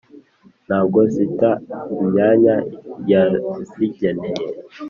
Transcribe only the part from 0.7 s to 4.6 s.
bwo zita imyanya yazigeneye.